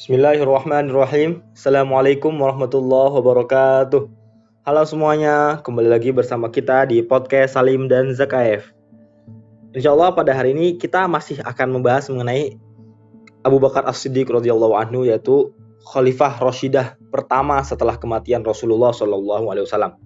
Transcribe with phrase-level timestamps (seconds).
[0.00, 1.44] Bismillahirrahmanirrahim.
[1.52, 4.08] Assalamualaikum warahmatullahi wabarakatuh.
[4.64, 8.64] Halo semuanya, kembali lagi bersama kita di podcast Salim dan Zakaev.
[9.76, 12.56] Insya Allah pada hari ini kita masih akan membahas mengenai
[13.44, 15.52] Abu Bakar As-Siddiq radhiyallahu anhu yaitu
[15.92, 20.00] Khalifah Rashidah pertama setelah kematian Rasulullah Shallallahu Alaihi Wasallam.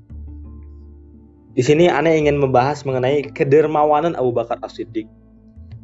[1.54, 5.06] Di sini Anda ingin membahas mengenai kedermawanan Abu Bakar As-Siddiq.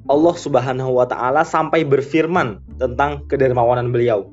[0.08, 4.32] Allah Subhanahu wa taala sampai berfirman tentang kedermawanan beliau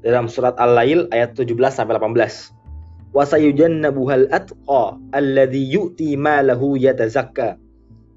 [0.00, 3.12] dalam surat Al-Lail ayat 17 sampai 18.
[3.12, 7.60] Wa sayujannabuhal atqa alladhi yu'ti malahu yatazakka.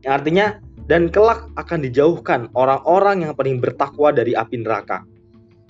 [0.07, 5.03] Artinya dan kelak akan dijauhkan orang-orang yang paling bertakwa dari api neraka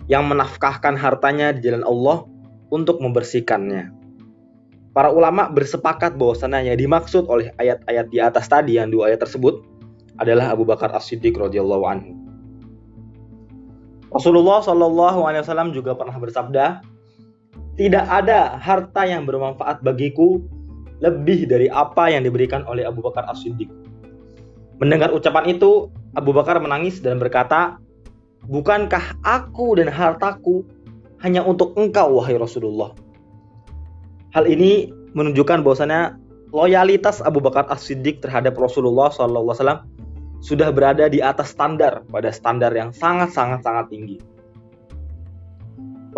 [0.05, 2.23] yang menafkahkan hartanya di jalan Allah
[2.69, 3.93] untuk membersihkannya.
[4.93, 9.61] Para ulama bersepakat bahwasannya yang dimaksud oleh ayat-ayat di atas tadi yang dua ayat tersebut
[10.17, 12.11] adalah Abu Bakar As-Siddiq radhiyallahu anhu.
[14.07, 16.81] Rasulullah Shallallahu alaihi wasallam juga pernah bersabda,
[17.77, 20.41] "Tidak ada harta yang bermanfaat bagiku
[21.03, 23.69] lebih dari apa yang diberikan oleh Abu Bakar As-Siddiq."
[24.81, 27.77] Mendengar ucapan itu, Abu Bakar menangis dan berkata,
[28.47, 30.63] "Bukankah aku dan hartaku
[31.21, 32.95] hanya untuk engkau wahai Rasulullah?"
[34.33, 36.15] Hal ini menunjukkan bahwasanya
[36.53, 39.83] loyalitas Abu Bakar As-Siddiq terhadap Rasulullah SAW
[40.41, 44.17] sudah berada di atas standar pada standar yang sangat sangat sangat tinggi.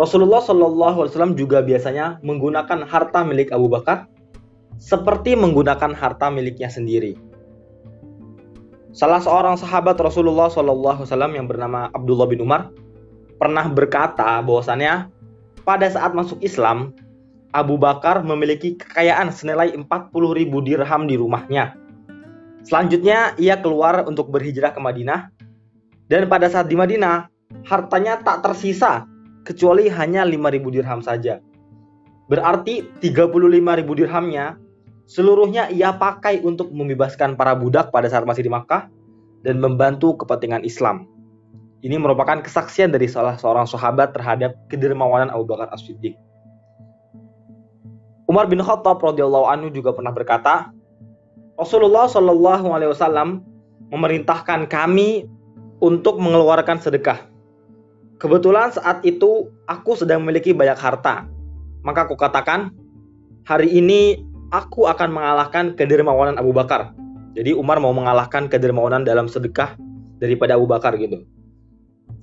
[0.00, 4.08] Rasulullah SAW juga biasanya menggunakan harta milik Abu Bakar
[4.80, 7.20] seperti menggunakan harta miliknya sendiri.
[8.96, 12.72] Salah seorang sahabat Rasulullah SAW yang bernama Abdullah bin Umar
[13.36, 15.12] pernah berkata bahwasannya
[15.68, 16.96] pada saat masuk Islam
[17.52, 21.76] Abu Bakar memiliki kekayaan senilai 40 ribu dirham di rumahnya
[22.64, 25.32] Selanjutnya ia keluar untuk berhijrah ke Madinah
[26.10, 27.30] dan pada saat di Madinah
[27.64, 29.08] hartanya tak tersisa
[29.46, 31.40] kecuali hanya 5000 dirham saja.
[32.30, 34.54] Berarti 35.000 dirhamnya
[35.10, 38.86] seluruhnya ia pakai untuk membebaskan para budak pada saat masih di Makkah
[39.42, 41.10] dan membantu kepentingan Islam.
[41.80, 46.12] Ini merupakan kesaksian dari salah seorang sahabat terhadap kedermawanan Abu Bakar As-Siddiq.
[48.28, 50.70] Umar bin Khattab radhiyallahu anhu juga pernah berkata,
[51.60, 53.44] Rasulullah Shallallahu Alaihi Wasallam
[53.92, 55.28] memerintahkan kami
[55.84, 57.28] untuk mengeluarkan sedekah.
[58.16, 61.28] Kebetulan saat itu aku sedang memiliki banyak harta.
[61.84, 62.72] Maka aku katakan,
[63.44, 66.96] hari ini aku akan mengalahkan kedermawanan Abu Bakar.
[67.36, 69.76] Jadi Umar mau mengalahkan kedermawanan dalam sedekah
[70.16, 71.28] daripada Abu Bakar gitu.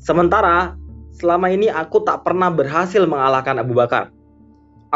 [0.01, 0.77] Sementara
[1.13, 4.13] selama ini aku tak pernah berhasil mengalahkan Abu Bakar.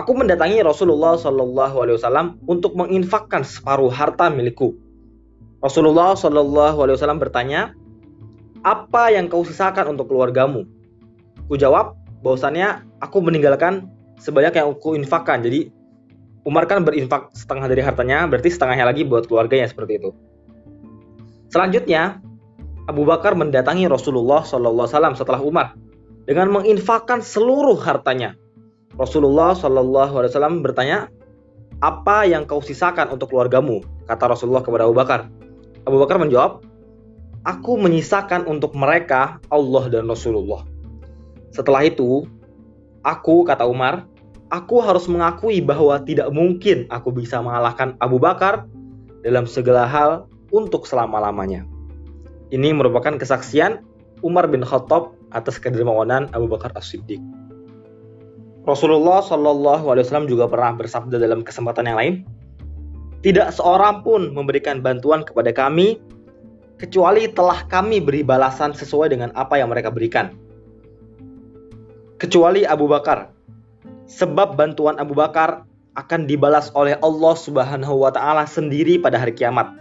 [0.01, 4.73] Aku mendatangi Rasulullah Shallallahu Alaihi Wasallam untuk menginfakkan separuh harta milikku.
[5.61, 7.77] Rasulullah Shallallahu Alaihi Wasallam bertanya,
[8.65, 10.65] apa yang kau sisakan untuk keluargamu?
[11.45, 11.93] Ku jawab,
[12.25, 15.45] bahwasannya aku meninggalkan sebanyak yang aku infakkan.
[15.45, 15.69] Jadi
[16.49, 20.09] Umar kan berinfak setengah dari hartanya, berarti setengahnya lagi buat keluarganya seperti itu.
[21.53, 22.17] Selanjutnya,
[22.89, 25.77] Abu Bakar mendatangi Rasulullah Wasallam setelah Umar
[26.25, 28.33] dengan menginfakkan seluruh hartanya
[28.99, 31.07] Rasulullah Shallallahu Alaihi Wasallam bertanya,
[31.81, 33.81] apa yang kau sisakan untuk keluargamu?
[34.05, 35.31] Kata Rasulullah kepada Abu Bakar.
[35.87, 36.61] Abu Bakar menjawab,
[37.47, 40.61] aku menyisakan untuk mereka Allah dan Rasulullah.
[41.49, 42.29] Setelah itu,
[43.01, 44.05] aku kata Umar,
[44.53, 48.69] aku harus mengakui bahwa tidak mungkin aku bisa mengalahkan Abu Bakar
[49.25, 51.65] dalam segala hal untuk selama-lamanya.
[52.51, 53.81] Ini merupakan kesaksian
[54.21, 57.40] Umar bin Khattab atas kedermawanan Abu Bakar As-Siddiq.
[58.61, 62.13] Rasulullah Shallallahu Alaihi Wasallam juga pernah bersabda dalam kesempatan yang lain,
[63.25, 65.97] tidak seorang pun memberikan bantuan kepada kami
[66.77, 70.33] kecuali telah kami beri balasan sesuai dengan apa yang mereka berikan.
[72.21, 73.33] Kecuali Abu Bakar,
[74.05, 75.65] sebab bantuan Abu Bakar
[75.97, 79.73] akan dibalas oleh Allah Subhanahu wa taala sendiri pada hari kiamat.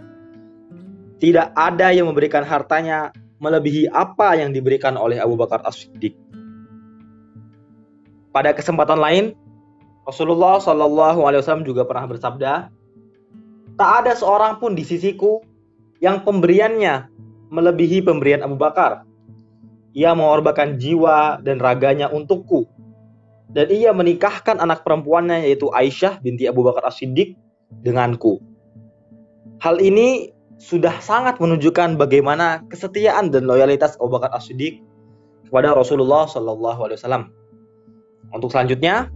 [1.21, 6.30] Tidak ada yang memberikan hartanya melebihi apa yang diberikan oleh Abu Bakar As-Siddiq.
[8.31, 9.35] Pada kesempatan lain,
[10.07, 12.71] Rasulullah Shallallahu Alaihi Wasallam juga pernah bersabda,
[13.75, 15.43] tak ada seorang pun di sisiku
[16.01, 17.11] yang pemberiannya
[17.51, 19.03] melebihi pemberian Abu Bakar.
[19.91, 22.65] Ia mengorbankan jiwa dan raganya untukku.
[23.51, 27.35] Dan ia menikahkan anak perempuannya yaitu Aisyah binti Abu Bakar As-Siddiq
[27.83, 28.39] denganku.
[29.59, 34.79] Hal ini sudah sangat menunjukkan bagaimana kesetiaan dan loyalitas Abu Bakar As-Siddiq
[35.51, 37.23] kepada Rasulullah Shallallahu Alaihi Wasallam.
[38.31, 39.11] Untuk selanjutnya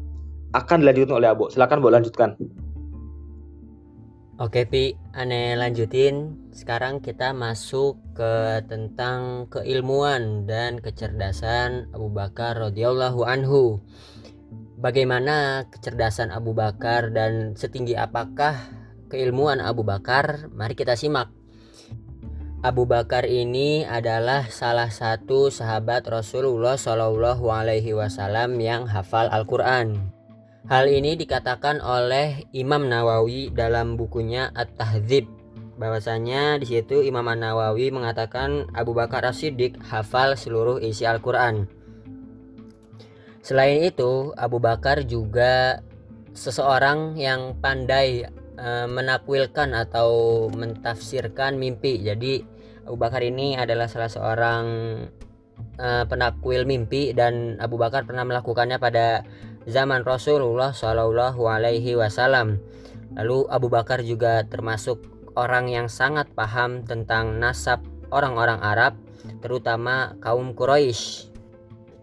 [0.56, 1.52] akan dilanjutkan oleh Abu.
[1.52, 2.36] Silakan Bu lanjutkan.
[4.36, 6.36] Oke Pi, aneh lanjutin.
[6.52, 13.80] Sekarang kita masuk ke tentang keilmuan dan kecerdasan Abu Bakar radhiyallahu anhu.
[14.76, 18.60] Bagaimana kecerdasan Abu Bakar dan setinggi apakah
[19.08, 20.52] keilmuan Abu Bakar?
[20.52, 21.32] Mari kita simak.
[22.66, 30.10] Abu Bakar ini adalah salah satu sahabat Rasulullah Shallallahu Alaihi Wasallam yang hafal Al-Quran.
[30.66, 35.30] Hal ini dikatakan oleh Imam Nawawi dalam bukunya At-Tahdzib
[35.78, 41.70] bahwasanya di situ Imam Nawawi mengatakan Abu Bakar As-Siddiq hafal seluruh isi Al-Qur'an.
[43.46, 45.86] Selain itu, Abu Bakar juga
[46.34, 48.26] seseorang yang pandai
[48.58, 50.10] e, menakwilkan atau
[50.50, 52.02] mentafsirkan mimpi.
[52.02, 52.55] Jadi
[52.86, 54.66] Abu Bakar ini adalah salah seorang
[55.82, 59.26] e, penakwil mimpi dan Abu Bakar pernah melakukannya pada
[59.66, 62.62] zaman Rasulullah Shallallahu Alaihi Wasallam.
[63.18, 65.02] Lalu Abu Bakar juga termasuk
[65.34, 67.82] orang yang sangat paham tentang nasab
[68.14, 68.94] orang-orang Arab,
[69.42, 71.34] terutama kaum Quraisy.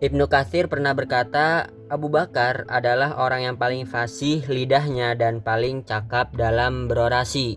[0.03, 6.35] Ibnu Katsir pernah berkata, Abu Bakar adalah orang yang paling fasih lidahnya dan paling cakap
[6.35, 7.55] dalam berorasi.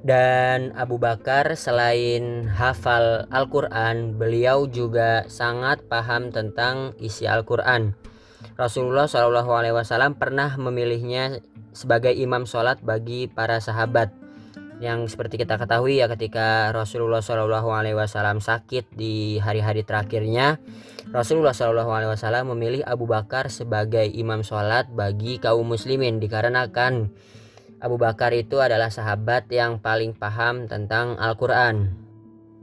[0.00, 7.92] Dan Abu Bakar selain hafal Al-Quran, beliau juga sangat paham tentang isi Al-Quran.
[8.56, 11.44] Rasulullah Shallallahu Alaihi Wasallam pernah memilihnya
[11.76, 14.12] sebagai imam sholat bagi para sahabat
[14.80, 20.56] yang seperti kita ketahui ya ketika Rasulullah Shallallahu Alaihi Wasallam sakit di hari-hari terakhirnya
[21.12, 27.12] Rasulullah Shallallahu Alaihi Wasallam memilih Abu Bakar sebagai imam sholat bagi kaum muslimin dikarenakan
[27.80, 31.96] Abu Bakar itu adalah sahabat yang paling paham tentang Al-Quran.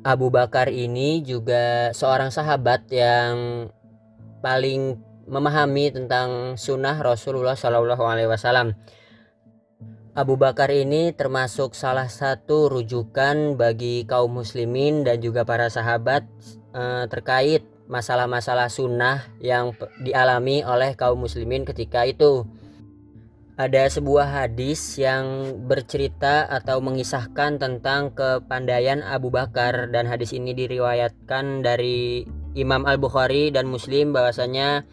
[0.05, 3.65] Abu Bakar ini juga seorang sahabat yang
[4.45, 8.77] paling memahami tentang sunnah Rasulullah Shallallahu Alaihi Wasallam.
[10.13, 16.29] Abu Bakar ini termasuk salah satu rujukan bagi kaum muslimin dan juga para sahabat
[16.77, 22.45] eh, terkait masalah-masalah sunnah yang dialami oleh kaum muslimin ketika itu.
[23.57, 31.65] Ada sebuah hadis yang bercerita atau mengisahkan tentang kepandaian Abu Bakar dan hadis ini diriwayatkan
[31.65, 32.21] dari
[32.53, 34.85] Imam Al-Bukhari dan Muslim bahwasanya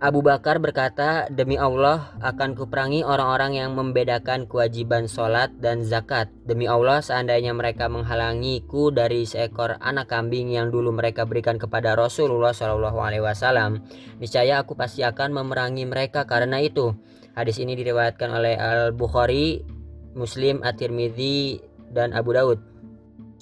[0.00, 6.32] Abu Bakar berkata, Demi Allah akan kuperangi orang-orang yang membedakan kewajiban sholat dan zakat.
[6.48, 12.56] Demi Allah seandainya mereka menghalangiku dari seekor anak kambing yang dulu mereka berikan kepada Rasulullah
[12.56, 13.84] Shallallahu Alaihi Wasallam,
[14.24, 16.96] niscaya aku pasti akan memerangi mereka karena itu.
[17.34, 19.66] Hadis ini diriwayatkan oleh Al Bukhari,
[20.14, 21.58] Muslim, At-Tirmidzi,
[21.90, 22.62] dan Abu Daud.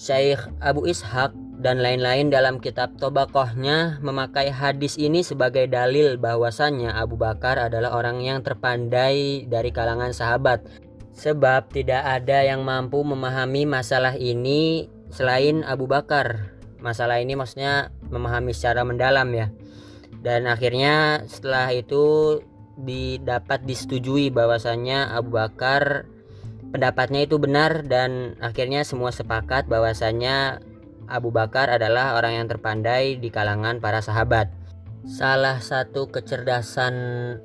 [0.01, 7.15] Syekh Abu Ishaq dan lain-lain dalam kitab Tobakohnya memakai hadis ini sebagai dalil bahwasannya Abu
[7.15, 10.67] Bakar adalah orang yang terpandai dari kalangan sahabat.
[11.13, 16.57] Sebab tidak ada yang mampu memahami masalah ini selain Abu Bakar.
[16.83, 19.53] Masalah ini maksudnya memahami secara mendalam ya.
[20.19, 22.41] Dan akhirnya setelah itu
[22.83, 26.11] didapat disetujui bahwasannya Abu Bakar
[26.75, 30.59] pendapatnya itu benar dan akhirnya semua sepakat bahwasannya
[31.07, 34.51] Abu Bakar adalah orang yang terpandai di kalangan para sahabat.
[35.03, 36.95] Salah satu kecerdasan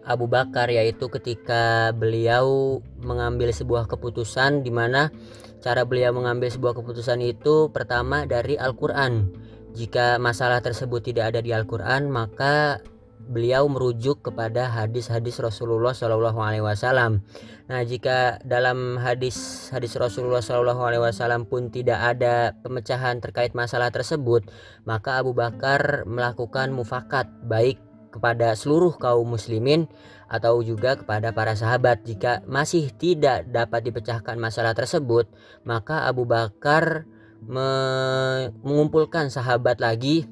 [0.06, 5.10] Abu Bakar yaitu ketika beliau mengambil sebuah keputusan di mana
[5.58, 9.34] cara beliau mengambil sebuah keputusan itu pertama dari Al-Qur'an.
[9.74, 12.82] Jika masalah tersebut tidak ada di Al-Qur'an, maka
[13.28, 17.22] beliau merujuk kepada hadis-hadis Rasulullah Shallallahu Alaihi Wasallam.
[17.68, 23.92] Nah, jika dalam hadis hadis Rasulullah Shallallahu Alaihi Wasallam pun tidak ada pemecahan terkait masalah
[23.92, 24.48] tersebut,
[24.88, 29.86] maka Abu Bakar melakukan mufakat baik kepada seluruh kaum muslimin
[30.32, 32.04] atau juga kepada para sahabat.
[32.08, 35.28] Jika masih tidak dapat dipecahkan masalah tersebut,
[35.68, 37.06] maka Abu Bakar
[37.48, 40.26] mengumpulkan sahabat lagi,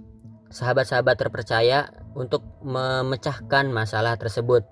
[0.49, 4.63] sahabat-sahabat terpercaya untuk memecahkan masalah tersebut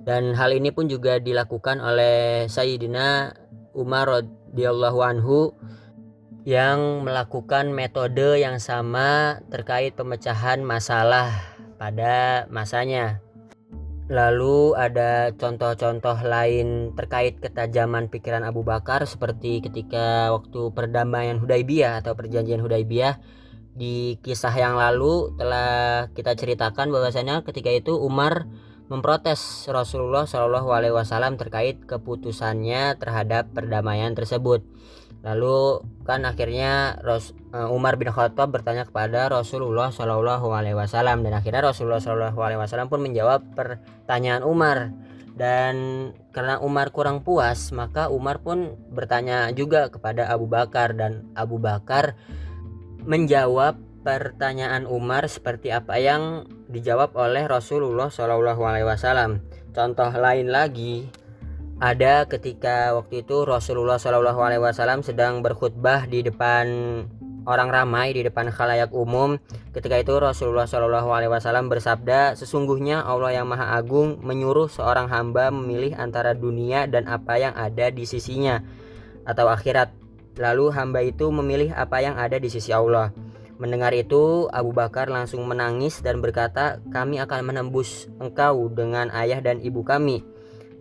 [0.00, 3.36] dan hal ini pun juga dilakukan oleh Sayyidina
[3.76, 5.52] Umar radhiyallahu anhu
[6.48, 11.36] yang melakukan metode yang sama terkait pemecahan masalah
[11.76, 13.20] pada masanya.
[14.10, 22.18] Lalu ada contoh-contoh lain terkait ketajaman pikiran Abu Bakar seperti ketika waktu perdamaian Hudaibiyah atau
[22.18, 23.22] perjanjian Hudaibiyah
[23.80, 28.44] di kisah yang lalu telah kita ceritakan bahwasanya ketika itu Umar
[28.92, 34.60] memprotes Rasulullah Shallallahu Alaihi Wasallam terkait keputusannya terhadap perdamaian tersebut.
[35.24, 41.72] Lalu kan akhirnya eh, Umar bin Khattab bertanya kepada Rasulullah Shallallahu Alaihi Wasallam dan akhirnya
[41.72, 44.92] Rasulullah Shallallahu Alaihi Wasallam pun menjawab pertanyaan Umar
[45.40, 45.74] dan
[46.36, 52.18] karena Umar kurang puas maka Umar pun bertanya juga kepada Abu Bakar dan Abu Bakar
[53.04, 59.44] menjawab pertanyaan Umar seperti apa yang dijawab oleh Rasulullah Shallallahu Alaihi Wasallam.
[59.76, 61.06] Contoh lain lagi
[61.80, 66.66] ada ketika waktu itu Rasulullah Shallallahu Alaihi Wasallam sedang berkhutbah di depan
[67.48, 69.40] orang ramai di depan khalayak umum.
[69.72, 75.48] Ketika itu Rasulullah Shallallahu Alaihi Wasallam bersabda, sesungguhnya Allah yang Maha Agung menyuruh seorang hamba
[75.48, 78.60] memilih antara dunia dan apa yang ada di sisinya
[79.24, 79.99] atau akhirat.
[80.38, 83.10] Lalu hamba itu memilih apa yang ada di sisi Allah.
[83.60, 89.60] Mendengar itu, Abu Bakar langsung menangis dan berkata, "Kami akan menembus engkau dengan ayah dan
[89.60, 90.24] ibu kami."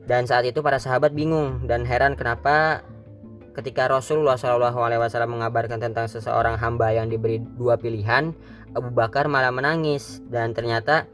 [0.07, 2.81] Dan saat itu para sahabat bingung dan heran kenapa
[3.53, 8.31] ketika Rasulullah Shallallahu Alaihi Wasallam mengabarkan tentang seseorang hamba yang diberi dua pilihan,
[8.71, 11.05] Abu Bakar malah menangis dan ternyata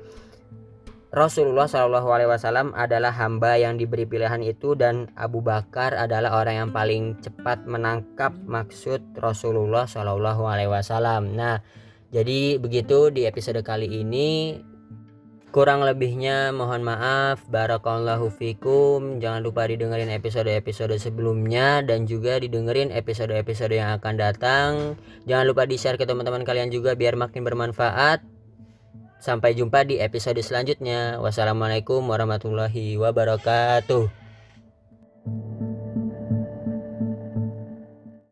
[1.15, 6.67] Rasulullah Shallallahu Alaihi Wasallam adalah hamba yang diberi pilihan itu dan Abu Bakar adalah orang
[6.67, 11.39] yang paling cepat menangkap maksud Rasulullah Shallallahu Alaihi Wasallam.
[11.39, 11.63] Nah,
[12.11, 14.59] jadi begitu di episode kali ini
[15.55, 17.47] Kurang lebihnya mohon maaf.
[17.47, 19.23] Barakallahu fikum.
[19.23, 24.99] Jangan lupa didengerin episode-episode sebelumnya dan juga didengerin episode-episode yang akan datang.
[25.23, 28.34] Jangan lupa di-share ke teman-teman kalian juga biar makin bermanfaat.
[29.25, 31.17] Sampai jumpa di episode selanjutnya.
[31.17, 34.05] Wassalamualaikum warahmatullahi wabarakatuh.